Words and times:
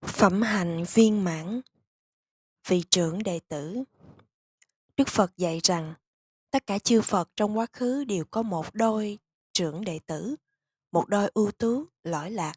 Phẩm 0.00 0.42
hạnh 0.42 0.84
viên 0.94 1.24
mãn 1.24 1.60
Vị 2.68 2.82
trưởng 2.90 3.22
đệ 3.22 3.40
tử 3.48 3.84
Đức 4.96 5.08
Phật 5.08 5.36
dạy 5.36 5.60
rằng 5.62 5.94
tất 6.50 6.66
cả 6.66 6.78
chư 6.78 7.00
Phật 7.02 7.30
trong 7.36 7.58
quá 7.58 7.66
khứ 7.72 8.04
đều 8.04 8.24
có 8.24 8.42
một 8.42 8.66
đôi 8.72 9.18
trưởng 9.52 9.84
đệ 9.84 9.98
tử, 10.06 10.36
một 10.92 11.08
đôi 11.08 11.30
ưu 11.34 11.50
tú, 11.50 11.84
lõi 12.02 12.30
lạc. 12.30 12.54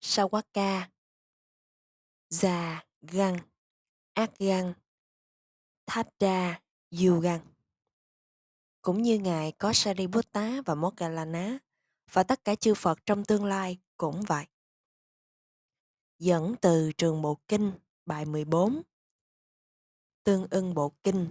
Sawaka, 0.00 0.82
Già, 2.28 2.84
Găng, 3.02 3.38
Ác 4.14 4.38
Găng, 4.38 4.74
đa, 6.18 6.60
dù 6.90 7.20
Găng. 7.20 7.40
Cũng 8.82 9.02
như 9.02 9.18
Ngài 9.18 9.52
có 9.52 9.72
Sariputta 9.72 10.62
và 10.66 10.74
Moggallana 10.74 11.58
và 12.12 12.22
tất 12.22 12.44
cả 12.44 12.54
chư 12.54 12.74
Phật 12.74 12.98
trong 13.06 13.24
tương 13.24 13.44
lai 13.44 13.78
cũng 13.96 14.22
vậy. 14.22 14.46
Dẫn 16.20 16.54
từ 16.60 16.92
trường 16.92 17.22
Bộ 17.22 17.38
Kinh, 17.48 17.72
bài 18.06 18.24
14. 18.24 18.82
Tương 20.24 20.46
ưng 20.50 20.74
Bộ 20.74 20.92
Kinh, 21.02 21.28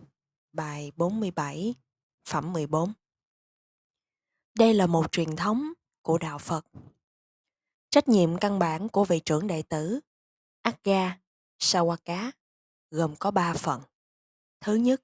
bài 0.54 0.92
47, 0.96 1.76
phẩm 2.30 2.54
14. 2.54 2.94
Đây 4.56 4.74
là 4.74 4.88
một 4.88 5.12
truyền 5.12 5.36
thống 5.36 5.74
của 6.02 6.18
Đạo 6.18 6.38
Phật. 6.38 6.66
Trách 7.90 8.08
nhiệm 8.08 8.38
căn 8.38 8.60
bản 8.60 8.90
của 8.90 9.04
vị 9.06 9.20
trưởng 9.20 9.48
đệ 9.48 9.62
tử 9.62 10.00
Agga 10.62 11.20
Sawaka 11.60 12.32
gồm 12.92 13.16
có 13.16 13.32
ba 13.32 13.54
phần. 13.54 13.82
Thứ 14.62 14.76
nhất, 14.76 15.02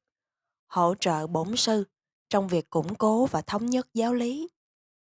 hỗ 0.68 0.96
trợ 1.00 1.28
bổn 1.28 1.56
sư 1.56 1.84
trong 2.30 2.48
việc 2.48 2.70
củng 2.70 2.96
cố 2.96 3.26
và 3.26 3.42
thống 3.42 3.66
nhất 3.66 3.88
giáo 3.94 4.14
lý 4.14 4.50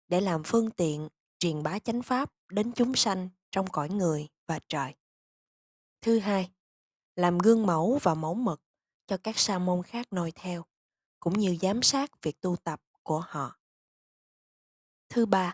để 0.07 0.21
làm 0.21 0.41
phương 0.45 0.71
tiện 0.71 1.09
truyền 1.39 1.63
bá 1.63 1.79
chánh 1.79 2.01
pháp 2.01 2.31
đến 2.49 2.71
chúng 2.75 2.95
sanh 2.95 3.29
trong 3.51 3.67
cõi 3.67 3.89
người 3.89 4.27
và 4.47 4.59
trời. 4.69 4.95
Thứ 6.01 6.19
hai, 6.19 6.51
làm 7.15 7.37
gương 7.37 7.65
mẫu 7.65 7.99
và 8.03 8.13
mẫu 8.13 8.33
mực 8.33 8.61
cho 9.07 9.17
các 9.17 9.39
sa 9.39 9.59
môn 9.59 9.83
khác 9.83 10.13
noi 10.13 10.31
theo, 10.35 10.65
cũng 11.19 11.39
như 11.39 11.57
giám 11.61 11.81
sát 11.81 12.11
việc 12.21 12.41
tu 12.41 12.55
tập 12.55 12.81
của 13.03 13.23
họ. 13.27 13.59
Thứ 15.09 15.25
ba 15.25 15.53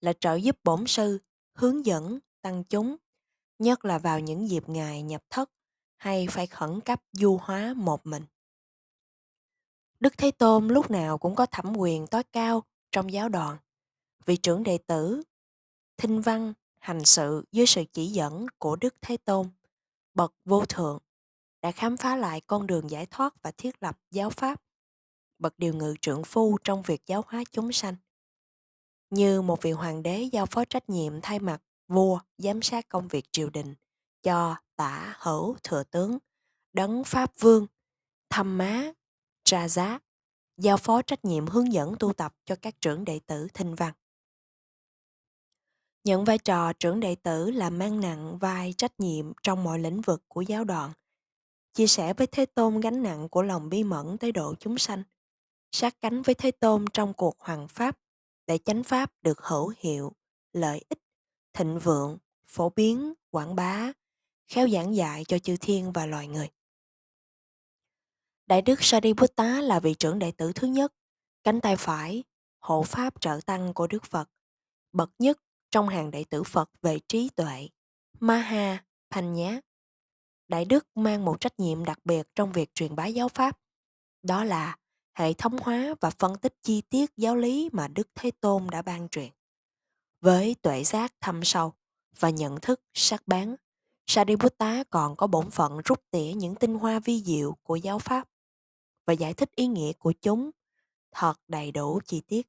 là 0.00 0.12
trợ 0.12 0.34
giúp 0.34 0.58
bổn 0.64 0.86
sư 0.86 1.18
hướng 1.54 1.86
dẫn 1.86 2.18
tăng 2.42 2.64
chúng, 2.64 2.96
nhất 3.58 3.84
là 3.84 3.98
vào 3.98 4.20
những 4.20 4.48
dịp 4.48 4.68
ngài 4.68 5.02
nhập 5.02 5.24
thất 5.30 5.50
hay 5.96 6.26
phải 6.30 6.46
khẩn 6.46 6.80
cấp 6.80 7.02
du 7.12 7.38
hóa 7.42 7.74
một 7.76 8.06
mình. 8.06 8.24
Đức 10.00 10.14
Thế 10.18 10.30
Tôn 10.30 10.68
lúc 10.68 10.90
nào 10.90 11.18
cũng 11.18 11.34
có 11.34 11.46
thẩm 11.46 11.76
quyền 11.76 12.06
tối 12.06 12.22
cao 12.32 12.64
trong 12.92 13.12
giáo 13.12 13.28
đoàn. 13.28 13.58
Vị 14.24 14.36
trưởng 14.36 14.62
đệ 14.62 14.78
tử, 14.78 15.22
thinh 15.96 16.20
văn, 16.20 16.52
hành 16.78 17.04
sự 17.04 17.44
dưới 17.52 17.66
sự 17.66 17.84
chỉ 17.92 18.06
dẫn 18.06 18.46
của 18.58 18.76
Đức 18.76 18.94
Thế 19.02 19.16
Tôn, 19.16 19.50
bậc 20.14 20.34
vô 20.44 20.64
thượng, 20.68 20.98
đã 21.62 21.70
khám 21.70 21.96
phá 21.96 22.16
lại 22.16 22.40
con 22.40 22.66
đường 22.66 22.90
giải 22.90 23.06
thoát 23.06 23.42
và 23.42 23.50
thiết 23.50 23.82
lập 23.82 23.98
giáo 24.10 24.30
pháp, 24.30 24.62
bậc 25.38 25.58
điều 25.58 25.74
ngự 25.74 25.94
trưởng 26.02 26.24
phu 26.24 26.58
trong 26.64 26.82
việc 26.82 27.06
giáo 27.06 27.24
hóa 27.26 27.44
chúng 27.50 27.72
sanh. 27.72 27.96
Như 29.10 29.42
một 29.42 29.62
vị 29.62 29.72
hoàng 29.72 30.02
đế 30.02 30.22
giao 30.32 30.46
phó 30.46 30.64
trách 30.64 30.90
nhiệm 30.90 31.20
thay 31.20 31.38
mặt 31.38 31.62
vua 31.88 32.20
giám 32.38 32.62
sát 32.62 32.88
công 32.88 33.08
việc 33.08 33.24
triều 33.32 33.50
đình 33.50 33.74
cho 34.22 34.56
tả 34.76 35.16
hữu 35.18 35.56
thừa 35.62 35.82
tướng, 35.82 36.18
đấng 36.72 37.04
pháp 37.04 37.32
vương, 37.38 37.66
thăm 38.30 38.58
má, 38.58 38.92
tra 39.44 39.68
giá, 39.68 39.98
giao 40.56 40.76
phó 40.76 41.02
trách 41.02 41.24
nhiệm 41.24 41.46
hướng 41.46 41.72
dẫn 41.72 41.94
tu 42.00 42.12
tập 42.12 42.34
cho 42.44 42.56
các 42.62 42.80
trưởng 42.80 43.04
đệ 43.04 43.20
tử 43.26 43.48
thinh 43.54 43.74
văn. 43.74 43.92
Nhận 46.06 46.24
vai 46.24 46.38
trò 46.38 46.72
trưởng 46.72 47.00
đệ 47.00 47.14
tử 47.14 47.50
là 47.50 47.70
mang 47.70 48.00
nặng 48.00 48.38
vai 48.38 48.74
trách 48.78 49.00
nhiệm 49.00 49.32
trong 49.42 49.64
mọi 49.64 49.78
lĩnh 49.78 50.00
vực 50.00 50.22
của 50.28 50.40
giáo 50.40 50.64
đoàn, 50.64 50.92
chia 51.74 51.86
sẻ 51.86 52.14
với 52.14 52.26
Thế 52.26 52.46
Tôn 52.46 52.80
gánh 52.80 53.02
nặng 53.02 53.28
của 53.28 53.42
lòng 53.42 53.68
bi 53.68 53.84
mẫn 53.84 54.18
tới 54.18 54.32
độ 54.32 54.54
chúng 54.60 54.78
sanh, 54.78 55.02
sát 55.72 56.00
cánh 56.00 56.22
với 56.22 56.34
Thế 56.34 56.50
Tôn 56.50 56.84
trong 56.92 57.12
cuộc 57.14 57.40
hoàng 57.40 57.68
pháp 57.68 57.98
để 58.46 58.58
chánh 58.58 58.82
pháp 58.82 59.12
được 59.22 59.40
hữu 59.40 59.72
hiệu, 59.78 60.12
lợi 60.52 60.84
ích, 60.88 60.98
thịnh 61.52 61.78
vượng, 61.78 62.18
phổ 62.46 62.70
biến, 62.70 63.12
quảng 63.30 63.56
bá, 63.56 63.92
khéo 64.48 64.68
giảng 64.68 64.96
dạy 64.96 65.24
cho 65.28 65.38
chư 65.38 65.56
thiên 65.60 65.92
và 65.92 66.06
loài 66.06 66.28
người. 66.28 66.48
Đại 68.46 68.62
đức 68.62 68.82
Sariputta 68.82 69.60
là 69.60 69.80
vị 69.80 69.94
trưởng 69.94 70.18
đệ 70.18 70.30
tử 70.30 70.52
thứ 70.54 70.66
nhất, 70.66 70.92
cánh 71.44 71.60
tay 71.60 71.76
phải, 71.76 72.24
hộ 72.58 72.82
pháp 72.82 73.20
trợ 73.20 73.40
tăng 73.46 73.74
của 73.74 73.86
Đức 73.86 74.04
Phật, 74.04 74.30
bậc 74.92 75.10
nhất 75.18 75.38
trong 75.76 75.88
hàng 75.88 76.10
đệ 76.10 76.24
tử 76.24 76.42
Phật 76.42 76.70
về 76.82 76.98
trí 77.08 77.28
tuệ, 77.28 77.68
Maha 78.20 78.84
Panya. 79.10 79.60
Đại 80.48 80.64
đức 80.64 80.86
mang 80.94 81.24
một 81.24 81.40
trách 81.40 81.60
nhiệm 81.60 81.84
đặc 81.84 81.98
biệt 82.04 82.28
trong 82.34 82.52
việc 82.52 82.74
truyền 82.74 82.96
bá 82.96 83.06
giáo 83.06 83.28
pháp, 83.28 83.58
đó 84.22 84.44
là 84.44 84.76
hệ 85.14 85.32
thống 85.32 85.56
hóa 85.62 85.94
và 86.00 86.10
phân 86.10 86.38
tích 86.38 86.54
chi 86.62 86.80
tiết 86.80 87.10
giáo 87.16 87.36
lý 87.36 87.70
mà 87.72 87.88
Đức 87.88 88.08
Thế 88.14 88.30
Tôn 88.30 88.66
đã 88.70 88.82
ban 88.82 89.08
truyền. 89.08 89.30
Với 90.20 90.56
tuệ 90.62 90.84
giác 90.84 91.12
thâm 91.20 91.44
sâu 91.44 91.72
và 92.18 92.30
nhận 92.30 92.60
thức 92.60 92.80
sắc 92.94 93.28
bén, 93.28 93.56
Sariputta 94.06 94.84
còn 94.90 95.16
có 95.16 95.26
bổn 95.26 95.50
phận 95.50 95.80
rút 95.84 96.00
tỉa 96.10 96.32
những 96.36 96.54
tinh 96.54 96.74
hoa 96.74 97.00
vi 97.00 97.22
diệu 97.22 97.56
của 97.62 97.76
giáo 97.76 97.98
pháp 97.98 98.28
và 99.06 99.12
giải 99.12 99.34
thích 99.34 99.50
ý 99.54 99.66
nghĩa 99.66 99.92
của 99.92 100.12
chúng 100.12 100.50
thật 101.12 101.34
đầy 101.48 101.72
đủ 101.72 102.00
chi 102.04 102.20
tiết. 102.20 102.48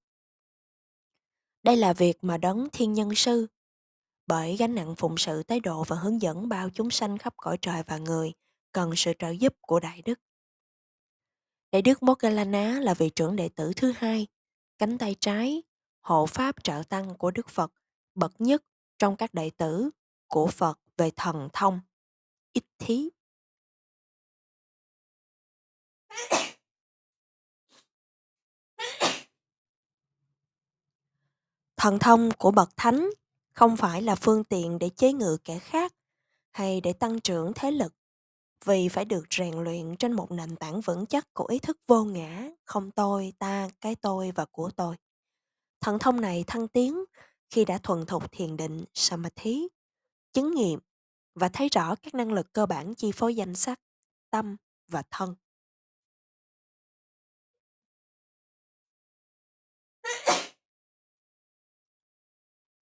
Đây 1.67 1.77
là 1.77 1.93
việc 1.93 2.17
mà 2.21 2.37
đấng 2.37 2.67
thiên 2.73 2.93
nhân 2.93 3.15
sư 3.15 3.47
bởi 4.27 4.57
gánh 4.57 4.75
nặng 4.75 4.95
phụng 4.97 5.17
sự 5.17 5.43
thái 5.43 5.59
độ 5.59 5.83
và 5.83 5.95
hướng 5.95 6.21
dẫn 6.21 6.49
bao 6.49 6.69
chúng 6.69 6.89
sanh 6.89 7.17
khắp 7.17 7.33
cõi 7.37 7.57
trời 7.61 7.83
và 7.87 7.97
người 7.97 8.33
cần 8.71 8.91
sự 8.95 9.13
trợ 9.19 9.29
giúp 9.29 9.53
của 9.61 9.79
Đại 9.79 10.01
Đức. 10.01 10.19
Đại 11.71 11.81
Đức 11.81 12.03
Moggallana 12.03 12.79
là 12.79 12.93
vị 12.93 13.09
trưởng 13.09 13.35
đệ 13.35 13.49
tử 13.49 13.71
thứ 13.75 13.93
hai, 13.97 14.27
cánh 14.77 14.97
tay 14.97 15.15
trái, 15.19 15.63
hộ 16.01 16.25
pháp 16.25 16.63
trợ 16.63 16.83
tăng 16.89 17.15
của 17.17 17.31
Đức 17.31 17.49
Phật, 17.49 17.73
bậc 18.15 18.41
nhất 18.41 18.63
trong 18.99 19.15
các 19.15 19.33
đệ 19.33 19.49
tử 19.49 19.89
của 20.27 20.47
Phật 20.47 20.79
về 20.97 21.11
thần 21.15 21.49
thông, 21.53 21.79
ít 22.53 22.63
thí. 22.79 23.09
Thần 31.77 31.99
thông 31.99 32.29
của 32.37 32.51
bậc 32.51 32.69
thánh 32.77 33.09
không 33.53 33.77
phải 33.77 34.01
là 34.01 34.15
phương 34.15 34.43
tiện 34.43 34.79
để 34.79 34.89
chế 34.89 35.13
ngự 35.13 35.37
kẻ 35.43 35.59
khác 35.59 35.93
hay 36.51 36.81
để 36.81 36.93
tăng 36.93 37.19
trưởng 37.19 37.51
thế 37.55 37.71
lực 37.71 37.93
vì 38.65 38.89
phải 38.89 39.05
được 39.05 39.23
rèn 39.37 39.63
luyện 39.63 39.95
trên 39.95 40.13
một 40.13 40.31
nền 40.31 40.55
tảng 40.55 40.81
vững 40.81 41.05
chắc 41.05 41.33
của 41.33 41.45
ý 41.45 41.59
thức 41.59 41.77
vô 41.87 42.03
ngã, 42.03 42.49
không 42.63 42.91
tôi, 42.91 43.33
ta, 43.39 43.69
cái 43.81 43.95
tôi 43.95 44.31
và 44.31 44.45
của 44.45 44.69
tôi. 44.75 44.95
Thần 45.81 45.99
thông 45.99 46.21
này 46.21 46.43
thăng 46.47 46.67
tiến 46.67 47.03
khi 47.49 47.65
đã 47.65 47.77
thuần 47.77 48.05
thục 48.05 48.31
thiền 48.31 48.57
định, 48.57 48.85
samadhi, 48.93 49.67
chứng 50.33 50.55
nghiệm 50.55 50.79
và 51.35 51.49
thấy 51.49 51.69
rõ 51.69 51.95
các 51.95 52.13
năng 52.13 52.31
lực 52.31 52.53
cơ 52.53 52.65
bản 52.65 52.95
chi 52.95 53.11
phối 53.11 53.35
danh 53.35 53.55
sắc, 53.55 53.79
tâm 54.31 54.55
và 54.87 55.03
thân. 55.11 55.35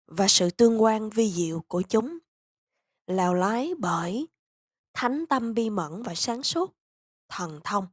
Và 0.09 0.29
sự 0.29 0.51
tương 0.51 0.83
quan 0.83 1.11
vi 1.11 1.31
diệu 1.31 1.61
của 1.69 1.83
chúng. 1.83 2.19
Lào 3.07 3.35
lái 3.35 3.75
bởi 3.79 4.29
thánh 4.95 5.25
tâm 5.29 5.55
bi 5.55 5.71
mẫn 5.71 6.03
và 6.03 6.15
sáng 6.15 6.43
suốt, 6.43 6.77
thần 7.29 7.61
thông, 7.65 7.87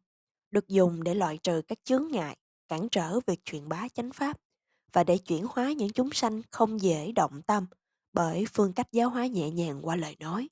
được 0.51 0.67
dùng 0.67 1.03
để 1.03 1.15
loại 1.15 1.37
trừ 1.37 1.61
các 1.67 1.79
chướng 1.83 2.07
ngại, 2.11 2.37
cản 2.67 2.87
trở 2.91 3.19
việc 3.27 3.45
truyền 3.45 3.69
bá 3.69 3.87
chánh 3.93 4.11
pháp 4.13 4.37
và 4.93 5.03
để 5.03 5.17
chuyển 5.17 5.45
hóa 5.49 5.71
những 5.71 5.89
chúng 5.89 6.09
sanh 6.11 6.41
không 6.51 6.81
dễ 6.81 7.11
động 7.11 7.41
tâm 7.41 7.65
bởi 8.13 8.45
phương 8.53 8.73
cách 8.73 8.87
giáo 8.91 9.09
hóa 9.09 9.27
nhẹ 9.27 9.51
nhàng 9.51 9.79
qua 9.83 9.95
lời 9.95 10.15
nói. 10.19 10.49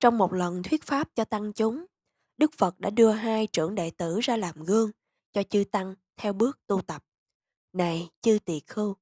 Trong 0.00 0.18
một 0.18 0.32
lần 0.32 0.62
thuyết 0.62 0.82
pháp 0.84 1.08
cho 1.14 1.24
tăng 1.24 1.52
chúng 1.52 1.86
Đức 2.40 2.52
Phật 2.58 2.80
đã 2.80 2.90
đưa 2.90 3.10
hai 3.10 3.46
trưởng 3.46 3.74
đệ 3.74 3.90
tử 3.90 4.20
ra 4.20 4.36
làm 4.36 4.64
gương 4.64 4.90
cho 5.32 5.42
chư 5.42 5.64
tăng 5.72 5.94
theo 6.16 6.32
bước 6.32 6.66
tu 6.66 6.82
tập. 6.82 7.04
Này 7.72 8.10
chư 8.20 8.38
tỳ 8.44 8.60
khưu, 8.66 8.96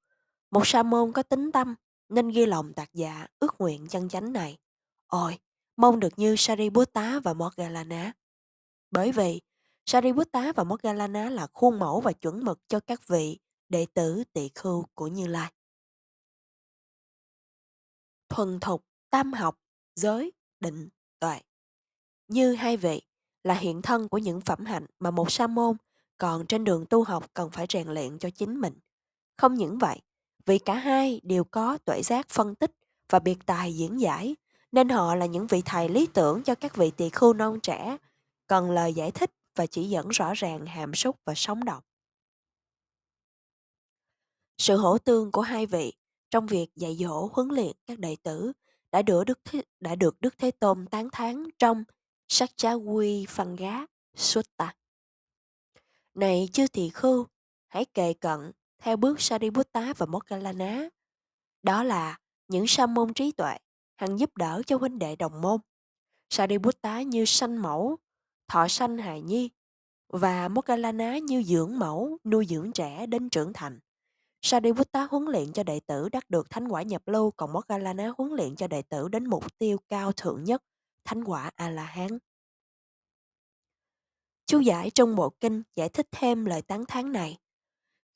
một 0.50 0.66
sa 0.66 0.82
môn 0.82 1.12
có 1.12 1.22
tính 1.22 1.52
tâm 1.52 1.74
nên 2.08 2.28
ghi 2.28 2.46
lòng 2.46 2.72
tạc 2.74 2.90
dạ 2.92 3.26
ước 3.38 3.54
nguyện 3.60 3.86
chân 3.88 4.08
chánh 4.08 4.32
này. 4.32 4.58
Ôi, 5.06 5.38
mong 5.76 6.00
được 6.00 6.18
như 6.18 6.34
Sariputta 6.38 7.20
và 7.20 7.34
Moggallana. 7.34 8.12
Bởi 8.90 9.12
vì 9.12 9.40
Sariputta 9.86 10.52
và 10.52 10.64
Moggallana 10.64 11.30
là 11.30 11.46
khuôn 11.46 11.78
mẫu 11.78 12.00
và 12.00 12.12
chuẩn 12.12 12.44
mực 12.44 12.68
cho 12.68 12.80
các 12.80 13.08
vị 13.08 13.38
đệ 13.68 13.86
tử 13.94 14.24
tỳ 14.32 14.50
khưu 14.54 14.86
của 14.94 15.06
Như 15.06 15.26
Lai. 15.26 15.52
Thuần 18.28 18.60
thục, 18.60 18.86
tam 19.10 19.32
học, 19.32 19.60
giới, 19.94 20.32
định, 20.60 20.88
tuệ. 21.20 21.40
Như 22.28 22.54
hai 22.54 22.76
vị 22.76 23.02
là 23.48 23.54
hiện 23.54 23.82
thân 23.82 24.08
của 24.08 24.18
những 24.18 24.40
phẩm 24.40 24.64
hạnh 24.64 24.86
mà 24.98 25.10
một 25.10 25.30
sa 25.32 25.46
môn 25.46 25.76
Còn 26.18 26.46
trên 26.46 26.64
đường 26.64 26.86
tu 26.86 27.04
học 27.04 27.30
cần 27.34 27.50
phải 27.50 27.66
rèn 27.68 27.88
luyện 27.88 28.18
cho 28.18 28.30
chính 28.30 28.60
mình. 28.60 28.78
Không 29.36 29.54
những 29.54 29.78
vậy, 29.78 30.00
vì 30.46 30.58
cả 30.58 30.74
hai 30.74 31.20
đều 31.24 31.44
có 31.44 31.78
tuệ 31.84 32.02
giác 32.02 32.28
phân 32.28 32.54
tích 32.54 32.70
và 33.10 33.18
biệt 33.18 33.38
tài 33.46 33.76
diễn 33.76 34.00
giải, 34.00 34.36
nên 34.72 34.88
họ 34.88 35.14
là 35.14 35.26
những 35.26 35.46
vị 35.46 35.62
thầy 35.64 35.88
lý 35.88 36.06
tưởng 36.06 36.42
cho 36.42 36.54
các 36.54 36.76
vị 36.76 36.90
tỳ 36.90 37.08
khưu 37.08 37.32
non 37.32 37.60
trẻ, 37.60 37.96
cần 38.46 38.70
lời 38.70 38.94
giải 38.94 39.10
thích 39.10 39.30
và 39.56 39.66
chỉ 39.66 39.88
dẫn 39.88 40.08
rõ 40.08 40.34
ràng 40.34 40.66
hàm 40.66 40.94
xúc 40.94 41.16
và 41.24 41.34
sống 41.36 41.64
động. 41.64 41.82
Sự 44.58 44.76
hỗ 44.76 44.98
tương 44.98 45.32
của 45.32 45.42
hai 45.42 45.66
vị 45.66 45.92
trong 46.30 46.46
việc 46.46 46.66
dạy 46.76 46.96
dỗ 46.96 47.28
huấn 47.32 47.48
luyện 47.48 47.72
các 47.86 47.98
đệ 47.98 48.16
tử 48.22 48.52
đã 48.92 49.02
được 49.02 49.24
Đức 49.24 49.38
Thế, 49.44 49.62
đã 49.80 49.94
được 49.94 50.20
Đức 50.20 50.38
Thế 50.38 50.50
Tôn 50.50 50.86
tán 50.86 51.08
thán 51.12 51.44
trong 51.58 51.84
sắc 52.28 52.56
trá 52.56 52.72
quy 52.72 53.26
phần 53.28 53.56
gá, 53.56 53.78
xuất 54.14 54.46
Sutta. 54.46 54.74
Này 56.14 56.48
chư 56.52 56.66
thị 56.68 56.90
khưu, 56.94 57.26
hãy 57.68 57.84
kề 57.84 58.12
cận 58.12 58.52
theo 58.78 58.96
bước 58.96 59.20
Sariputta 59.20 59.92
và 59.96 60.06
Moggallana. 60.06 60.88
Đó 61.62 61.82
là 61.82 62.18
những 62.48 62.66
sa 62.66 62.86
môn 62.86 63.14
trí 63.14 63.32
tuệ, 63.32 63.56
hằng 63.96 64.18
giúp 64.18 64.36
đỡ 64.36 64.62
cho 64.66 64.76
huynh 64.76 64.98
đệ 64.98 65.16
đồng 65.16 65.40
môn. 65.40 65.60
Sariputta 66.30 67.02
như 67.02 67.24
sanh 67.24 67.62
mẫu, 67.62 67.96
thọ 68.48 68.68
sanh 68.68 68.98
hài 68.98 69.22
nhi, 69.22 69.50
và 70.08 70.48
Moggallana 70.48 71.18
như 71.18 71.42
dưỡng 71.42 71.78
mẫu, 71.78 72.18
nuôi 72.24 72.46
dưỡng 72.48 72.72
trẻ 72.72 73.06
đến 73.06 73.28
trưởng 73.28 73.52
thành. 73.52 73.78
Sariputta 74.42 75.06
huấn 75.10 75.24
luyện 75.24 75.52
cho 75.52 75.62
đệ 75.62 75.80
tử 75.80 76.08
đắc 76.08 76.30
được 76.30 76.50
thánh 76.50 76.68
quả 76.68 76.82
nhập 76.82 77.02
lưu, 77.08 77.30
còn 77.30 77.52
Moggallana 77.52 78.12
huấn 78.18 78.32
luyện 78.32 78.56
cho 78.56 78.66
đệ 78.66 78.82
tử 78.82 79.08
đến 79.08 79.26
mục 79.26 79.58
tiêu 79.58 79.78
cao 79.88 80.12
thượng 80.12 80.44
nhất, 80.44 80.62
thánh 81.08 81.24
quả 81.24 81.50
A-la-hán. 81.56 82.18
Chú 84.46 84.60
giải 84.60 84.90
trong 84.90 85.16
bộ 85.16 85.30
kinh 85.40 85.62
giải 85.76 85.88
thích 85.88 86.06
thêm 86.10 86.44
lời 86.44 86.62
tán 86.62 86.84
thán 86.88 87.12
này. 87.12 87.38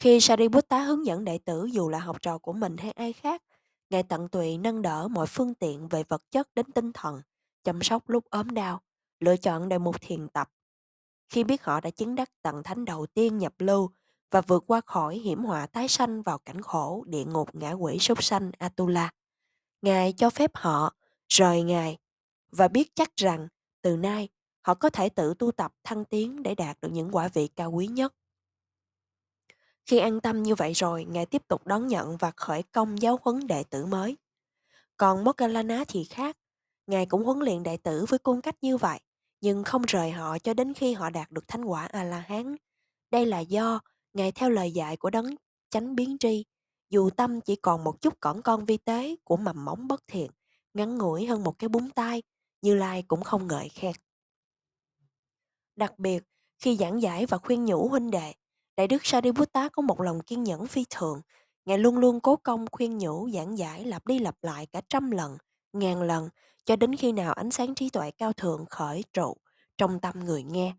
Khi 0.00 0.20
Sariputta 0.20 0.82
hướng 0.82 1.06
dẫn 1.06 1.24
đệ 1.24 1.38
tử 1.38 1.64
dù 1.64 1.88
là 1.88 1.98
học 1.98 2.22
trò 2.22 2.38
của 2.38 2.52
mình 2.52 2.76
hay 2.76 2.90
ai 2.90 3.12
khác, 3.12 3.42
Ngài 3.90 4.02
tận 4.02 4.28
tụy 4.28 4.58
nâng 4.58 4.82
đỡ 4.82 5.08
mọi 5.08 5.26
phương 5.26 5.54
tiện 5.54 5.88
về 5.88 6.04
vật 6.08 6.22
chất 6.30 6.48
đến 6.54 6.72
tinh 6.72 6.92
thần, 6.92 7.22
chăm 7.64 7.82
sóc 7.82 8.08
lúc 8.08 8.24
ốm 8.30 8.50
đau, 8.50 8.80
lựa 9.20 9.36
chọn 9.36 9.68
đề 9.68 9.78
mục 9.78 9.96
thiền 10.00 10.28
tập. 10.28 10.48
Khi 11.28 11.44
biết 11.44 11.62
họ 11.62 11.80
đã 11.80 11.90
chứng 11.90 12.14
đắc 12.14 12.30
tận 12.42 12.62
thánh 12.62 12.84
đầu 12.84 13.06
tiên 13.06 13.38
nhập 13.38 13.54
lưu 13.58 13.90
và 14.30 14.40
vượt 14.40 14.64
qua 14.66 14.80
khỏi 14.86 15.18
hiểm 15.18 15.44
họa 15.44 15.66
tái 15.66 15.88
sanh 15.88 16.22
vào 16.22 16.38
cảnh 16.38 16.60
khổ 16.62 17.04
địa 17.06 17.24
ngục 17.24 17.54
ngã 17.54 17.72
quỷ 17.72 17.98
súc 17.98 18.22
sanh 18.22 18.50
Atula, 18.58 19.10
Ngài 19.82 20.12
cho 20.12 20.30
phép 20.30 20.50
họ 20.54 20.94
rời 21.28 21.62
Ngài 21.62 21.98
và 22.52 22.68
biết 22.68 22.94
chắc 22.94 23.16
rằng 23.16 23.48
từ 23.82 23.96
nay 23.96 24.28
họ 24.62 24.74
có 24.74 24.90
thể 24.90 25.08
tự 25.08 25.34
tu 25.34 25.52
tập 25.52 25.72
thăng 25.84 26.04
tiến 26.04 26.42
để 26.42 26.54
đạt 26.54 26.80
được 26.80 26.88
những 26.92 27.10
quả 27.12 27.28
vị 27.28 27.48
cao 27.56 27.70
quý 27.70 27.86
nhất. 27.86 28.14
Khi 29.86 29.98
an 29.98 30.20
tâm 30.20 30.42
như 30.42 30.54
vậy 30.54 30.72
rồi, 30.72 31.04
Ngài 31.04 31.26
tiếp 31.26 31.42
tục 31.48 31.66
đón 31.66 31.86
nhận 31.86 32.16
và 32.16 32.30
khởi 32.36 32.62
công 32.62 33.02
giáo 33.02 33.18
huấn 33.22 33.46
đệ 33.46 33.64
tử 33.64 33.86
mới. 33.86 34.16
Còn 34.96 35.24
Moggallana 35.24 35.84
thì 35.88 36.04
khác. 36.04 36.36
Ngài 36.86 37.06
cũng 37.06 37.24
huấn 37.24 37.38
luyện 37.38 37.62
đệ 37.62 37.76
tử 37.76 38.04
với 38.08 38.18
cung 38.18 38.40
cách 38.40 38.56
như 38.60 38.76
vậy, 38.76 39.00
nhưng 39.40 39.64
không 39.64 39.82
rời 39.82 40.10
họ 40.10 40.38
cho 40.38 40.54
đến 40.54 40.74
khi 40.74 40.92
họ 40.92 41.10
đạt 41.10 41.30
được 41.30 41.48
thánh 41.48 41.64
quả 41.64 41.86
A-la-hán. 41.86 42.56
Đây 43.10 43.26
là 43.26 43.40
do 43.40 43.80
Ngài 44.12 44.32
theo 44.32 44.50
lời 44.50 44.72
dạy 44.72 44.96
của 44.96 45.10
đấng 45.10 45.34
chánh 45.70 45.94
biến 45.94 46.16
tri, 46.18 46.44
dù 46.90 47.10
tâm 47.10 47.40
chỉ 47.40 47.56
còn 47.56 47.84
một 47.84 48.00
chút 48.00 48.20
cỏn 48.20 48.42
con 48.42 48.64
vi 48.64 48.76
tế 48.76 49.16
của 49.24 49.36
mầm 49.36 49.64
móng 49.64 49.88
bất 49.88 50.02
thiện, 50.06 50.30
ngắn 50.74 50.98
ngủi 50.98 51.26
hơn 51.26 51.44
một 51.44 51.58
cái 51.58 51.68
búng 51.68 51.90
tay, 51.90 52.22
như 52.62 52.74
Lai 52.74 53.02
cũng 53.02 53.22
không 53.22 53.46
ngợi 53.46 53.68
khen. 53.68 53.92
Đặc 55.76 55.98
biệt, 55.98 56.22
khi 56.58 56.76
giảng 56.76 57.02
giải 57.02 57.26
và 57.26 57.38
khuyên 57.38 57.64
nhủ 57.64 57.88
huynh 57.88 58.10
đệ, 58.10 58.32
Đại 58.76 58.88
đức 58.88 59.06
Sariputta 59.06 59.68
có 59.68 59.82
một 59.82 60.00
lòng 60.00 60.20
kiên 60.20 60.44
nhẫn 60.44 60.66
phi 60.66 60.84
thường. 60.90 61.20
Ngài 61.64 61.78
luôn 61.78 61.98
luôn 61.98 62.20
cố 62.20 62.36
công 62.36 62.66
khuyên 62.72 62.98
nhủ 62.98 63.30
giảng 63.30 63.58
giải 63.58 63.84
lặp 63.84 64.06
đi 64.06 64.18
lặp 64.18 64.36
lại 64.42 64.66
cả 64.66 64.82
trăm 64.88 65.10
lần, 65.10 65.38
ngàn 65.72 66.02
lần, 66.02 66.28
cho 66.64 66.76
đến 66.76 66.96
khi 66.96 67.12
nào 67.12 67.32
ánh 67.32 67.50
sáng 67.50 67.74
trí 67.74 67.90
tuệ 67.90 68.10
cao 68.10 68.32
thượng 68.32 68.66
khởi 68.70 69.04
trụ 69.12 69.36
trong 69.78 70.00
tâm 70.00 70.24
người 70.24 70.42
nghe. 70.42 70.74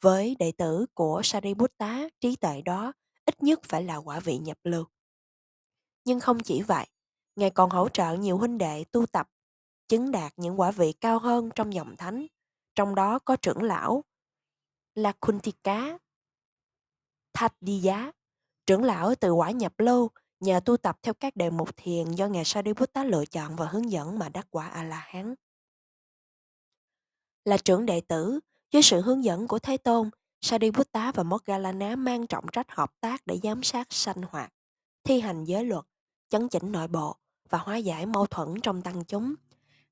Với 0.00 0.36
đệ 0.38 0.52
tử 0.52 0.86
của 0.94 1.20
Sariputta, 1.24 2.08
trí 2.20 2.36
tuệ 2.36 2.62
đó 2.62 2.92
ít 3.26 3.42
nhất 3.42 3.60
phải 3.68 3.82
là 3.82 3.96
quả 3.96 4.20
vị 4.20 4.38
nhập 4.38 4.58
lưu. 4.64 4.84
Nhưng 6.04 6.20
không 6.20 6.40
chỉ 6.40 6.62
vậy, 6.62 6.86
Ngài 7.36 7.50
còn 7.50 7.70
hỗ 7.70 7.88
trợ 7.88 8.14
nhiều 8.14 8.38
huynh 8.38 8.58
đệ 8.58 8.84
tu 8.84 9.06
tập, 9.06 9.28
chứng 9.92 10.10
đạt 10.10 10.32
những 10.36 10.60
quả 10.60 10.70
vị 10.70 10.92
cao 10.92 11.18
hơn 11.18 11.50
trong 11.54 11.74
dòng 11.74 11.96
thánh, 11.96 12.26
trong 12.74 12.94
đó 12.94 13.18
có 13.18 13.36
trưởng 13.36 13.62
lão 13.62 14.04
là 14.94 15.12
Kuntika, 15.20 15.98
Đi 17.60 17.78
Giá, 17.78 18.12
trưởng 18.66 18.84
lão 18.84 19.14
từ 19.14 19.32
quả 19.32 19.50
nhập 19.50 19.72
lưu, 19.78 20.10
nhờ 20.40 20.60
tu 20.64 20.76
tập 20.76 20.98
theo 21.02 21.14
các 21.14 21.36
đề 21.36 21.50
mục 21.50 21.76
thiền 21.76 22.10
do 22.10 22.26
Ngài 22.26 22.44
Sariputta 22.44 23.04
lựa 23.04 23.24
chọn 23.26 23.56
và 23.56 23.66
hướng 23.66 23.90
dẫn 23.90 24.18
mà 24.18 24.28
đắc 24.28 24.46
quả 24.50 24.68
A-la-hán. 24.68 25.34
Là 27.44 27.58
trưởng 27.58 27.86
đệ 27.86 28.00
tử, 28.00 28.40
với 28.72 28.82
sự 28.82 29.00
hướng 29.00 29.24
dẫn 29.24 29.48
của 29.48 29.58
Thế 29.58 29.76
Tôn, 29.76 30.10
Sariputta 30.40 31.12
và 31.12 31.22
Moggallana 31.22 31.96
mang 31.96 32.26
trọng 32.26 32.44
trách 32.52 32.70
hợp 32.70 32.92
tác 33.00 33.26
để 33.26 33.38
giám 33.42 33.62
sát 33.62 33.86
sanh 33.90 34.22
hoạt, 34.22 34.52
thi 35.04 35.20
hành 35.20 35.44
giới 35.44 35.64
luật, 35.64 35.84
chấn 36.28 36.48
chỉnh 36.48 36.72
nội 36.72 36.88
bộ 36.88 37.16
và 37.48 37.58
hóa 37.58 37.76
giải 37.76 38.06
mâu 38.06 38.26
thuẫn 38.26 38.60
trong 38.62 38.82
tăng 38.82 39.04
chúng. 39.04 39.34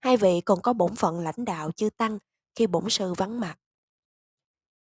Hai 0.00 0.16
vị 0.16 0.40
còn 0.40 0.60
có 0.62 0.72
bổn 0.72 0.94
phận 0.94 1.20
lãnh 1.20 1.44
đạo 1.44 1.72
chư 1.72 1.90
tăng 1.90 2.18
khi 2.54 2.66
bổn 2.66 2.90
sư 2.90 3.14
vắng 3.14 3.40
mặt. 3.40 3.58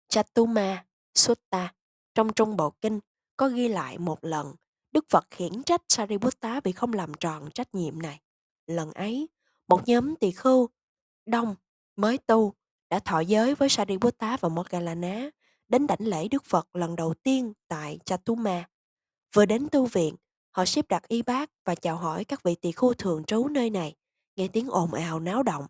Chatuma 0.09 0.85
Sutta 1.15 1.73
trong 2.15 2.33
Trung 2.33 2.57
Bộ 2.57 2.69
Kinh 2.69 2.99
có 3.37 3.47
ghi 3.47 3.67
lại 3.67 3.97
một 3.97 4.17
lần 4.21 4.55
Đức 4.91 5.05
Phật 5.09 5.25
khiển 5.31 5.63
trách 5.63 5.81
Sariputta 5.87 6.59
vì 6.63 6.71
không 6.71 6.93
làm 6.93 7.13
tròn 7.13 7.51
trách 7.51 7.75
nhiệm 7.75 8.01
này. 8.01 8.19
Lần 8.67 8.91
ấy, 8.91 9.29
một 9.67 9.87
nhóm 9.87 10.15
tỳ 10.15 10.31
khưu 10.31 10.69
đông 11.25 11.55
mới 11.95 12.17
tu 12.17 12.53
đã 12.89 12.99
thọ 12.99 13.19
giới 13.19 13.55
với 13.55 13.69
Sariputta 13.69 14.37
và 14.41 14.49
Moggallana 14.49 15.29
đến 15.67 15.87
đảnh 15.87 16.07
lễ 16.07 16.27
Đức 16.27 16.45
Phật 16.45 16.75
lần 16.75 16.95
đầu 16.95 17.13
tiên 17.13 17.53
tại 17.67 17.99
Chatuma. 18.05 18.69
Vừa 19.33 19.45
đến 19.45 19.67
tu 19.71 19.85
viện, 19.85 20.15
họ 20.51 20.65
xếp 20.65 20.87
đặt 20.89 21.07
y 21.07 21.21
bác 21.21 21.49
và 21.65 21.75
chào 21.75 21.95
hỏi 21.95 22.23
các 22.23 22.43
vị 22.43 22.55
tỳ 22.55 22.71
khưu 22.71 22.93
thường 22.93 23.23
trú 23.23 23.47
nơi 23.47 23.69
này. 23.69 23.95
Nghe 24.39 24.47
tiếng 24.47 24.69
ồn 24.69 24.93
ào 24.93 25.19
náo 25.19 25.43
động. 25.43 25.65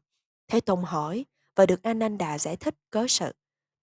Thế 0.48 0.60
Tôn 0.60 0.84
hỏi 0.84 1.26
và 1.56 1.66
được 1.66 1.84
Ananda 1.84 2.38
giải 2.38 2.56
thích 2.56 2.76
cớ 2.90 3.06
sự. 3.08 3.32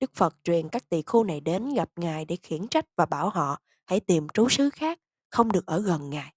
Đức 0.01 0.15
Phật 0.15 0.37
truyền 0.45 0.69
các 0.69 0.89
tỳ 0.89 1.03
khu 1.03 1.25
này 1.25 1.41
đến 1.41 1.75
gặp 1.75 1.91
Ngài 1.97 2.25
để 2.25 2.37
khiển 2.43 2.69
trách 2.69 2.85
và 2.97 3.07
bảo 3.07 3.29
họ 3.29 3.61
hãy 3.85 4.01
tìm 4.01 4.29
trú 4.35 4.49
xứ 4.49 4.71
khác, 4.71 5.01
không 5.31 5.53
được 5.53 5.67
ở 5.67 5.81
gần 5.81 6.11
Ngài. 6.11 6.33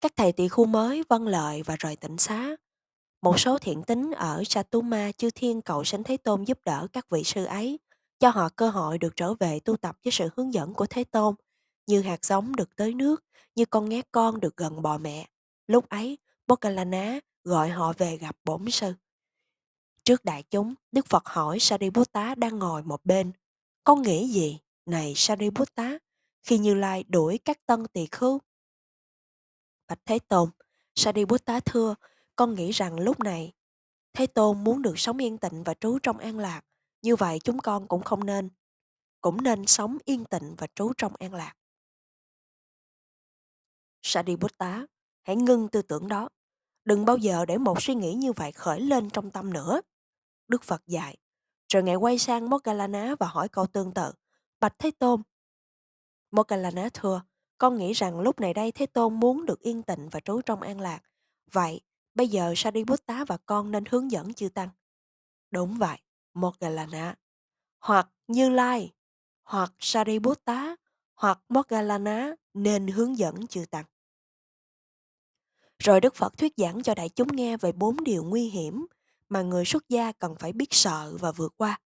Các 0.00 0.12
thầy 0.16 0.32
tỳ 0.32 0.48
khu 0.48 0.64
mới 0.64 1.02
vâng 1.08 1.26
lời 1.26 1.62
và 1.62 1.76
rời 1.78 1.96
tỉnh 1.96 2.18
xá. 2.18 2.56
Một 3.22 3.40
số 3.40 3.58
thiện 3.58 3.82
tín 3.82 4.10
ở 4.10 4.42
Satuma 4.46 5.12
chư 5.12 5.30
thiên 5.30 5.60
cầu 5.60 5.84
sánh 5.84 6.04
Thế 6.04 6.16
Tôn 6.16 6.44
giúp 6.44 6.58
đỡ 6.64 6.86
các 6.92 7.10
vị 7.10 7.24
sư 7.24 7.44
ấy, 7.44 7.78
cho 8.18 8.30
họ 8.30 8.48
cơ 8.48 8.70
hội 8.70 8.98
được 8.98 9.16
trở 9.16 9.34
về 9.34 9.60
tu 9.60 9.76
tập 9.76 9.96
với 10.04 10.12
sự 10.12 10.28
hướng 10.36 10.54
dẫn 10.54 10.74
của 10.74 10.86
Thế 10.86 11.04
Tôn, 11.04 11.34
như 11.86 12.00
hạt 12.00 12.24
giống 12.24 12.56
được 12.56 12.76
tới 12.76 12.94
nước, 12.94 13.24
như 13.54 13.64
con 13.64 13.88
nghe 13.88 14.02
con 14.12 14.40
được 14.40 14.56
gần 14.56 14.82
bò 14.82 14.98
mẹ. 14.98 15.28
Lúc 15.66 15.88
ấy, 15.88 16.18
Moggallana 16.46 17.20
gọi 17.44 17.70
họ 17.70 17.92
về 17.98 18.16
gặp 18.16 18.36
bổn 18.44 18.70
sư. 18.70 18.94
Trước 20.04 20.24
đại 20.24 20.42
chúng, 20.50 20.74
Đức 20.92 21.06
Phật 21.06 21.26
hỏi 21.26 21.58
Sariputta 21.60 22.34
đang 22.34 22.58
ngồi 22.58 22.82
một 22.82 23.04
bên. 23.04 23.32
Con 23.84 24.02
nghĩ 24.02 24.28
gì, 24.28 24.60
này 24.86 25.12
Sariputta, 25.16 25.98
khi 26.42 26.58
Như 26.58 26.74
Lai 26.74 27.04
đuổi 27.08 27.38
các 27.44 27.66
tân 27.66 27.86
tỳ 27.86 28.06
khưu? 28.10 28.40
Bạch 29.88 30.00
Thế 30.04 30.18
Tôn, 30.18 30.50
Sariputta 30.94 31.60
thưa, 31.60 31.94
con 32.36 32.54
nghĩ 32.54 32.70
rằng 32.70 33.00
lúc 33.00 33.20
này 33.20 33.52
Thế 34.12 34.26
Tôn 34.26 34.64
muốn 34.64 34.82
được 34.82 34.98
sống 34.98 35.18
yên 35.18 35.38
tịnh 35.38 35.62
và 35.64 35.74
trú 35.74 35.98
trong 36.02 36.18
an 36.18 36.38
lạc. 36.38 36.62
Như 37.02 37.16
vậy 37.16 37.38
chúng 37.44 37.58
con 37.58 37.88
cũng 37.88 38.02
không 38.02 38.26
nên. 38.26 38.50
Cũng 39.20 39.42
nên 39.42 39.66
sống 39.66 39.98
yên 40.04 40.24
tịnh 40.24 40.54
và 40.58 40.66
trú 40.74 40.92
trong 40.96 41.16
an 41.16 41.34
lạc. 41.34 41.54
Sariputta, 44.02 44.86
hãy 45.24 45.36
ngưng 45.36 45.68
tư 45.68 45.82
tưởng 45.82 46.08
đó. 46.08 46.28
Đừng 46.84 47.04
bao 47.04 47.16
giờ 47.16 47.44
để 47.44 47.58
một 47.58 47.82
suy 47.82 47.94
nghĩ 47.94 48.14
như 48.14 48.32
vậy 48.32 48.52
khởi 48.52 48.80
lên 48.80 49.10
trong 49.10 49.30
tâm 49.30 49.52
nữa. 49.52 49.80
Đức 50.48 50.62
Phật 50.62 50.86
dạy. 50.86 51.16
Rồi 51.72 51.82
ngài 51.82 51.96
quay 51.96 52.18
sang 52.18 52.50
Moggallana 52.50 53.14
và 53.18 53.26
hỏi 53.26 53.48
câu 53.48 53.66
tương 53.66 53.92
tự. 53.92 54.12
Bạch 54.60 54.78
Thế 54.78 54.90
Tôn. 54.90 55.22
Moggallana 56.30 56.88
thưa, 56.94 57.22
con 57.58 57.76
nghĩ 57.76 57.92
rằng 57.92 58.20
lúc 58.20 58.40
này 58.40 58.54
đây 58.54 58.72
Thế 58.72 58.86
Tôn 58.86 59.14
muốn 59.20 59.46
được 59.46 59.60
yên 59.60 59.82
tịnh 59.82 60.08
và 60.08 60.20
trú 60.20 60.40
trong 60.42 60.62
an 60.62 60.80
lạc. 60.80 61.00
Vậy, 61.52 61.80
bây 62.14 62.28
giờ 62.28 62.52
Sariputta 62.56 63.24
và 63.24 63.36
con 63.46 63.70
nên 63.70 63.84
hướng 63.84 64.10
dẫn 64.10 64.34
chư 64.34 64.48
Tăng. 64.48 64.68
Đúng 65.50 65.78
vậy, 65.78 65.98
Moggallana. 66.34 67.16
Hoặc 67.80 68.08
Như 68.26 68.50
Lai, 68.50 68.92
hoặc 69.42 69.72
Sariputta, 69.78 70.76
hoặc 71.14 71.40
Moggallana 71.48 72.34
nên 72.54 72.86
hướng 72.86 73.18
dẫn 73.18 73.46
chư 73.46 73.64
Tăng. 73.70 73.84
Rồi 75.78 76.00
Đức 76.00 76.14
Phật 76.14 76.38
thuyết 76.38 76.52
giảng 76.56 76.82
cho 76.82 76.94
đại 76.94 77.08
chúng 77.08 77.28
nghe 77.36 77.56
về 77.56 77.72
bốn 77.72 78.04
điều 78.04 78.24
nguy 78.24 78.48
hiểm 78.48 78.86
mà 79.28 79.42
người 79.42 79.64
xuất 79.64 79.88
gia 79.88 80.12
cần 80.12 80.34
phải 80.38 80.52
biết 80.52 80.68
sợ 80.70 81.16
và 81.20 81.32
vượt 81.32 81.54
qua. 81.56 81.80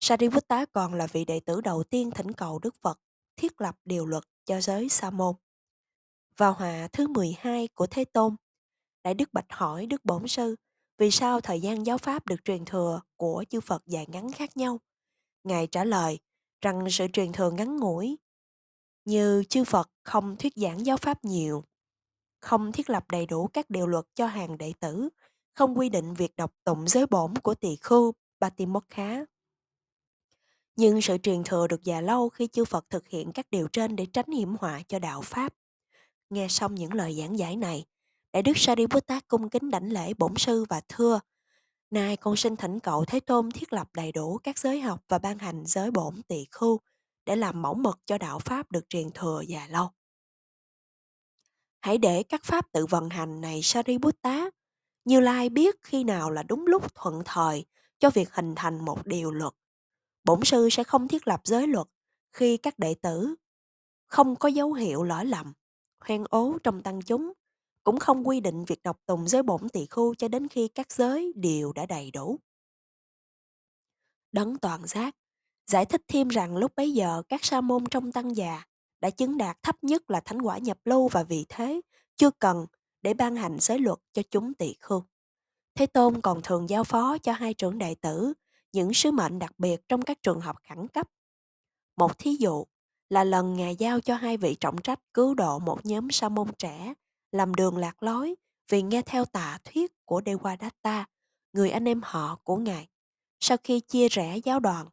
Sariputta 0.00 0.64
còn 0.72 0.94
là 0.94 1.06
vị 1.06 1.24
đệ 1.24 1.40
tử 1.40 1.60
đầu 1.60 1.84
tiên 1.84 2.10
thỉnh 2.10 2.32
cầu 2.32 2.58
Đức 2.58 2.74
Phật 2.80 3.00
thiết 3.36 3.60
lập 3.60 3.76
điều 3.84 4.06
luật 4.06 4.24
cho 4.44 4.60
giới 4.60 4.88
Sa 4.88 5.10
môn. 5.10 5.34
Vào 6.36 6.52
hòa 6.52 6.88
thứ 6.92 7.06
12 7.08 7.68
của 7.68 7.86
Thế 7.86 8.04
Tôn, 8.04 8.36
Đại 9.04 9.14
Đức 9.14 9.32
Bạch 9.32 9.46
hỏi 9.48 9.86
Đức 9.86 10.04
Bổn 10.04 10.28
Sư 10.28 10.56
vì 10.98 11.10
sao 11.10 11.40
thời 11.40 11.60
gian 11.60 11.86
giáo 11.86 11.98
pháp 11.98 12.26
được 12.26 12.44
truyền 12.44 12.64
thừa 12.64 13.00
của 13.16 13.44
chư 13.48 13.60
Phật 13.60 13.82
dài 13.86 14.06
ngắn 14.08 14.32
khác 14.32 14.56
nhau. 14.56 14.80
Ngài 15.44 15.66
trả 15.66 15.84
lời 15.84 16.18
rằng 16.60 16.86
sự 16.90 17.06
truyền 17.12 17.32
thừa 17.32 17.50
ngắn 17.50 17.76
ngủi 17.76 18.16
như 19.04 19.44
chư 19.48 19.64
Phật 19.64 19.90
không 20.02 20.36
thuyết 20.36 20.52
giảng 20.56 20.86
giáo 20.86 20.96
pháp 20.96 21.24
nhiều, 21.24 21.64
không 22.46 22.72
thiết 22.72 22.90
lập 22.90 23.04
đầy 23.10 23.26
đủ 23.26 23.46
các 23.46 23.70
điều 23.70 23.86
luật 23.86 24.04
cho 24.14 24.26
hàng 24.26 24.58
đệ 24.58 24.72
tử, 24.80 25.08
không 25.54 25.78
quy 25.78 25.88
định 25.88 26.14
việc 26.14 26.36
đọc 26.36 26.52
tụng 26.64 26.88
giới 26.88 27.06
bổn 27.06 27.34
của 27.36 27.54
tỳ 27.54 27.76
khưu 27.80 28.12
Batimokha. 28.40 29.24
Nhưng 30.76 31.02
sự 31.02 31.18
truyền 31.18 31.44
thừa 31.44 31.66
được 31.66 31.84
già 31.84 32.00
lâu 32.00 32.28
khi 32.28 32.46
chư 32.46 32.64
Phật 32.64 32.90
thực 32.90 33.08
hiện 33.08 33.32
các 33.32 33.46
điều 33.50 33.68
trên 33.68 33.96
để 33.96 34.06
tránh 34.06 34.30
hiểm 34.32 34.56
họa 34.60 34.82
cho 34.88 34.98
đạo 34.98 35.20
Pháp. 35.20 35.54
Nghe 36.30 36.48
xong 36.48 36.74
những 36.74 36.94
lời 36.94 37.16
giảng 37.18 37.38
giải 37.38 37.56
này, 37.56 37.84
Đại 38.32 38.42
Đức 38.42 38.52
Sariputta 38.56 39.20
cung 39.28 39.48
kính 39.50 39.70
đảnh 39.70 39.92
lễ 39.92 40.14
bổn 40.14 40.36
sư 40.36 40.64
và 40.68 40.80
thưa, 40.88 41.20
Nay 41.90 42.16
con 42.16 42.36
xin 42.36 42.56
thỉnh 42.56 42.80
cậu 42.80 43.04
Thế 43.04 43.20
Tôn 43.20 43.50
thiết 43.50 43.72
lập 43.72 43.88
đầy 43.94 44.12
đủ 44.12 44.38
các 44.38 44.58
giới 44.58 44.80
học 44.80 45.04
và 45.08 45.18
ban 45.18 45.38
hành 45.38 45.62
giới 45.66 45.90
bổn 45.90 46.22
tỳ 46.28 46.46
khưu 46.50 46.80
để 47.26 47.36
làm 47.36 47.62
mẫu 47.62 47.74
mực 47.74 47.98
cho 48.06 48.18
đạo 48.18 48.38
Pháp 48.38 48.72
được 48.72 48.88
truyền 48.88 49.10
thừa 49.14 49.42
già 49.48 49.66
lâu. 49.70 49.90
Hãy 51.86 51.98
để 51.98 52.22
các 52.22 52.44
Pháp 52.44 52.72
tự 52.72 52.86
vận 52.86 53.10
hành 53.10 53.40
này 53.40 53.60
Sariputta. 53.62 54.50
Như 55.04 55.20
Lai 55.20 55.48
biết 55.48 55.76
khi 55.82 56.04
nào 56.04 56.30
là 56.30 56.42
đúng 56.42 56.66
lúc 56.66 56.94
thuận 56.94 57.22
thời 57.24 57.64
cho 57.98 58.10
việc 58.10 58.32
hình 58.32 58.54
thành 58.56 58.84
một 58.84 59.06
điều 59.06 59.30
luật. 59.30 59.52
Bổn 60.24 60.44
sư 60.44 60.68
sẽ 60.70 60.84
không 60.84 61.08
thiết 61.08 61.28
lập 61.28 61.40
giới 61.44 61.66
luật 61.66 61.86
khi 62.32 62.56
các 62.56 62.78
đệ 62.78 62.94
tử 63.02 63.34
không 64.06 64.36
có 64.36 64.48
dấu 64.48 64.72
hiệu 64.72 65.02
lỗi 65.02 65.26
lầm, 65.26 65.52
hoen 66.00 66.24
ố 66.30 66.58
trong 66.62 66.82
tăng 66.82 67.02
chúng, 67.02 67.32
cũng 67.84 67.98
không 67.98 68.28
quy 68.28 68.40
định 68.40 68.64
việc 68.64 68.82
đọc 68.82 69.00
tùng 69.06 69.28
giới 69.28 69.42
bổn 69.42 69.68
tỳ 69.68 69.86
khu 69.86 70.14
cho 70.14 70.28
đến 70.28 70.48
khi 70.48 70.68
các 70.68 70.92
giới 70.92 71.32
đều 71.36 71.72
đã 71.72 71.86
đầy 71.86 72.10
đủ. 72.10 72.38
Đấng 74.32 74.58
toàn 74.58 74.86
giác 74.86 75.16
giải 75.66 75.84
thích 75.84 76.02
thêm 76.08 76.28
rằng 76.28 76.56
lúc 76.56 76.72
bấy 76.76 76.92
giờ 76.92 77.22
các 77.28 77.44
sa 77.44 77.60
môn 77.60 77.84
trong 77.90 78.12
tăng 78.12 78.36
già 78.36 78.64
đã 79.00 79.10
chứng 79.10 79.38
đạt 79.38 79.62
thấp 79.62 79.84
nhất 79.84 80.10
là 80.10 80.20
thánh 80.20 80.42
quả 80.42 80.58
nhập 80.58 80.78
lưu 80.84 81.08
và 81.08 81.22
vì 81.22 81.46
thế 81.48 81.80
chưa 82.16 82.30
cần 82.30 82.66
để 83.02 83.14
ban 83.14 83.36
hành 83.36 83.56
giới 83.60 83.78
luật 83.78 83.98
cho 84.12 84.22
chúng 84.30 84.54
tỳ 84.54 84.74
khưu. 84.80 85.02
Thế 85.74 85.86
Tôn 85.86 86.20
còn 86.20 86.40
thường 86.42 86.68
giao 86.68 86.84
phó 86.84 87.18
cho 87.18 87.32
hai 87.32 87.54
trưởng 87.54 87.78
đệ 87.78 87.94
tử 87.94 88.32
những 88.72 88.94
sứ 88.94 89.10
mệnh 89.10 89.38
đặc 89.38 89.52
biệt 89.58 89.88
trong 89.88 90.02
các 90.02 90.22
trường 90.22 90.40
hợp 90.40 90.56
khẩn 90.68 90.88
cấp. 90.88 91.08
Một 91.96 92.18
thí 92.18 92.34
dụ 92.34 92.64
là 93.08 93.24
lần 93.24 93.56
Ngài 93.56 93.76
giao 93.76 94.00
cho 94.00 94.16
hai 94.16 94.36
vị 94.36 94.54
trọng 94.60 94.82
trách 94.82 95.00
cứu 95.14 95.34
độ 95.34 95.58
một 95.58 95.86
nhóm 95.86 96.10
sa 96.10 96.28
môn 96.28 96.48
trẻ 96.58 96.94
làm 97.32 97.54
đường 97.54 97.76
lạc 97.76 98.02
lối 98.02 98.34
vì 98.68 98.82
nghe 98.82 99.02
theo 99.02 99.24
tà 99.24 99.58
thuyết 99.64 99.92
của 100.04 100.22
Devadatta, 100.26 101.04
người 101.52 101.70
anh 101.70 101.88
em 101.88 102.00
họ 102.04 102.38
của 102.44 102.56
Ngài. 102.56 102.88
Sau 103.40 103.56
khi 103.64 103.80
chia 103.80 104.08
rẽ 104.08 104.36
giáo 104.44 104.60
đoàn, 104.60 104.86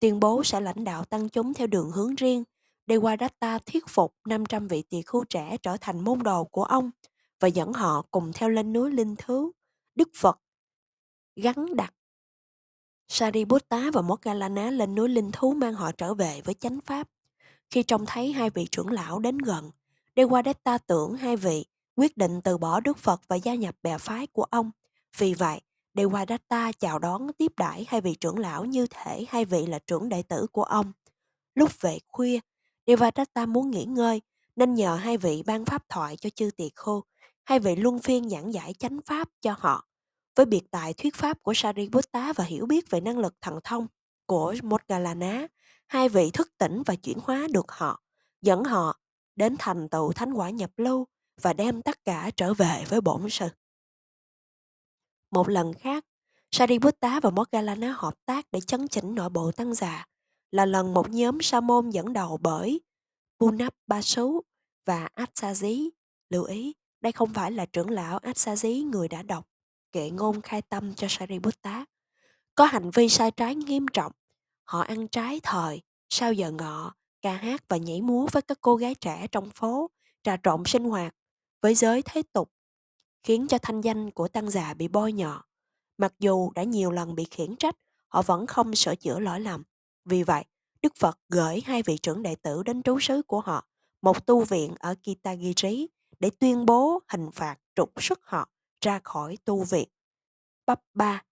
tuyên 0.00 0.20
bố 0.20 0.44
sẽ 0.44 0.60
lãnh 0.60 0.84
đạo 0.84 1.04
tăng 1.04 1.28
chúng 1.28 1.54
theo 1.54 1.66
đường 1.66 1.90
hướng 1.90 2.14
riêng, 2.14 2.44
Devadatta 2.86 3.58
thuyết 3.58 3.88
phục 3.88 4.14
500 4.24 4.68
vị 4.68 4.82
tỳ 4.82 5.02
khu 5.02 5.24
trẻ 5.24 5.56
trở 5.62 5.76
thành 5.80 6.00
môn 6.00 6.22
đồ 6.22 6.44
của 6.44 6.64
ông 6.64 6.90
và 7.40 7.48
dẫn 7.48 7.72
họ 7.72 8.02
cùng 8.10 8.32
theo 8.34 8.48
lên 8.48 8.72
núi 8.72 8.90
Linh 8.90 9.14
Thứ. 9.18 9.50
Đức 9.94 10.08
Phật 10.14 10.40
gắn 11.36 11.76
đặt 11.76 11.94
Sariputta 13.08 13.90
và 13.92 14.02
Moggallana 14.02 14.70
lên 14.70 14.94
núi 14.94 15.08
Linh 15.08 15.32
Thú 15.32 15.52
mang 15.52 15.74
họ 15.74 15.92
trở 15.92 16.14
về 16.14 16.40
với 16.44 16.54
chánh 16.54 16.80
pháp. 16.80 17.08
Khi 17.70 17.82
trông 17.82 18.06
thấy 18.06 18.32
hai 18.32 18.50
vị 18.50 18.66
trưởng 18.70 18.90
lão 18.90 19.18
đến 19.18 19.38
gần, 19.38 19.70
Devadatta 20.16 20.78
tưởng 20.78 21.14
hai 21.14 21.36
vị 21.36 21.64
quyết 21.96 22.16
định 22.16 22.40
từ 22.40 22.58
bỏ 22.58 22.80
Đức 22.80 22.98
Phật 22.98 23.20
và 23.28 23.36
gia 23.36 23.54
nhập 23.54 23.74
bè 23.82 23.98
phái 23.98 24.26
của 24.26 24.44
ông. 24.44 24.70
Vì 25.18 25.34
vậy, 25.34 25.60
Devadatta 25.94 26.72
chào 26.72 26.98
đón 26.98 27.32
tiếp 27.38 27.52
đãi 27.56 27.84
hai 27.88 28.00
vị 28.00 28.14
trưởng 28.14 28.38
lão 28.38 28.64
như 28.64 28.86
thể 28.90 29.24
hai 29.28 29.44
vị 29.44 29.66
là 29.66 29.78
trưởng 29.78 30.08
đệ 30.08 30.22
tử 30.22 30.46
của 30.52 30.64
ông. 30.64 30.92
Lúc 31.54 31.80
về 31.80 31.98
khuya, 32.08 32.38
Devadatta 32.90 33.46
muốn 33.46 33.70
nghỉ 33.70 33.84
ngơi 33.84 34.22
nên 34.56 34.74
nhờ 34.74 34.96
hai 34.96 35.16
vị 35.16 35.42
ban 35.46 35.64
pháp 35.64 35.88
thoại 35.88 36.16
cho 36.16 36.30
chư 36.30 36.50
tỳ 36.56 36.70
khô. 36.74 37.04
Hai 37.44 37.58
vị 37.58 37.76
luân 37.76 37.98
phiên 37.98 38.30
giảng 38.30 38.54
giải 38.54 38.74
chánh 38.74 39.00
pháp 39.06 39.28
cho 39.40 39.54
họ. 39.58 39.88
Với 40.36 40.46
biệt 40.46 40.62
tài 40.70 40.94
thuyết 40.94 41.14
pháp 41.14 41.42
của 41.42 41.52
Sariputta 41.54 42.32
và 42.32 42.44
hiểu 42.44 42.66
biết 42.66 42.90
về 42.90 43.00
năng 43.00 43.18
lực 43.18 43.34
thần 43.40 43.58
thông 43.64 43.86
của 44.26 44.54
Moggallana, 44.62 45.46
hai 45.86 46.08
vị 46.08 46.30
thức 46.30 46.48
tỉnh 46.58 46.82
và 46.86 46.94
chuyển 46.94 47.18
hóa 47.22 47.46
được 47.52 47.72
họ, 47.72 48.02
dẫn 48.42 48.64
họ 48.64 49.00
đến 49.36 49.56
thành 49.58 49.88
tựu 49.88 50.12
thánh 50.12 50.32
quả 50.32 50.50
nhập 50.50 50.70
lưu 50.76 51.06
và 51.42 51.52
đem 51.52 51.82
tất 51.82 52.04
cả 52.04 52.30
trở 52.36 52.54
về 52.54 52.84
với 52.88 53.00
bổn 53.00 53.30
sư. 53.30 53.48
Một 55.30 55.48
lần 55.48 55.72
khác, 55.74 56.04
Sariputta 56.50 57.20
và 57.20 57.30
Moggallana 57.30 57.94
hợp 57.96 58.14
tác 58.26 58.46
để 58.52 58.60
chấn 58.60 58.88
chỉnh 58.88 59.14
nội 59.14 59.28
bộ 59.28 59.52
tăng 59.52 59.74
già 59.74 60.06
là 60.50 60.66
lần 60.66 60.94
một 60.94 61.10
nhóm 61.10 61.40
sa 61.40 61.60
môn 61.60 61.90
dẫn 61.90 62.12
đầu 62.12 62.38
bởi 62.42 62.80
Punap 63.40 63.74
Basu 63.86 64.40
và 64.84 65.08
Atsazi. 65.14 65.88
Lưu 66.30 66.44
ý, 66.44 66.74
đây 67.00 67.12
không 67.12 67.34
phải 67.34 67.52
là 67.52 67.66
trưởng 67.66 67.90
lão 67.90 68.18
Atsazi 68.18 68.90
người 68.90 69.08
đã 69.08 69.22
đọc 69.22 69.46
kệ 69.92 70.10
ngôn 70.10 70.40
khai 70.40 70.62
tâm 70.62 70.94
cho 70.94 71.06
Sariputta. 71.10 71.84
Có 72.54 72.64
hành 72.64 72.90
vi 72.90 73.08
sai 73.08 73.30
trái 73.30 73.54
nghiêm 73.54 73.86
trọng. 73.92 74.12
Họ 74.64 74.80
ăn 74.80 75.08
trái 75.08 75.40
thời, 75.42 75.82
sau 76.08 76.32
giờ 76.32 76.50
ngọ, 76.50 76.94
ca 77.22 77.32
hát 77.32 77.64
và 77.68 77.76
nhảy 77.76 78.00
múa 78.02 78.26
với 78.32 78.42
các 78.42 78.58
cô 78.60 78.76
gái 78.76 78.94
trẻ 78.94 79.26
trong 79.32 79.50
phố, 79.50 79.90
trà 80.22 80.36
trộn 80.42 80.62
sinh 80.66 80.84
hoạt 80.84 81.14
với 81.60 81.74
giới 81.74 82.02
thế 82.02 82.22
tục, 82.32 82.52
khiến 83.22 83.46
cho 83.46 83.58
thanh 83.58 83.80
danh 83.80 84.10
của 84.10 84.28
tăng 84.28 84.50
già 84.50 84.74
bị 84.74 84.88
bôi 84.88 85.12
nhọ. 85.12 85.44
Mặc 85.98 86.14
dù 86.18 86.50
đã 86.54 86.62
nhiều 86.62 86.90
lần 86.90 87.14
bị 87.14 87.24
khiển 87.24 87.56
trách, 87.56 87.76
họ 88.08 88.22
vẫn 88.22 88.46
không 88.46 88.74
sửa 88.74 88.94
chữa 88.94 89.18
lỗi 89.18 89.40
lầm. 89.40 89.62
Vì 90.10 90.22
vậy, 90.22 90.44
Đức 90.82 90.92
Phật 90.96 91.18
gửi 91.28 91.60
hai 91.64 91.82
vị 91.82 91.98
trưởng 91.98 92.22
đệ 92.22 92.34
tử 92.34 92.62
đến 92.62 92.82
trú 92.82 92.98
xứ 93.00 93.22
của 93.22 93.40
họ, 93.40 93.68
một 94.02 94.26
tu 94.26 94.44
viện 94.44 94.74
ở 94.78 94.94
Kitagiri, 94.94 95.88
để 96.20 96.30
tuyên 96.30 96.66
bố 96.66 97.00
hình 97.08 97.30
phạt 97.32 97.56
trục 97.74 98.02
xuất 98.02 98.20
họ 98.22 98.48
ra 98.80 99.00
khỏi 99.04 99.38
tu 99.44 99.64
viện. 99.64 99.88
Bắp 100.66 100.80
ba, 100.94 101.22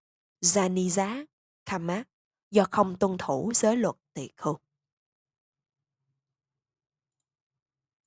Janiza, 0.45 1.25
Kama 1.67 2.05
do 2.51 2.65
không 2.71 2.97
tuân 2.97 3.17
thủ 3.19 3.53
giới 3.55 3.77
luật 3.77 3.95
tỳ 4.15 4.29
khưu. 4.37 4.57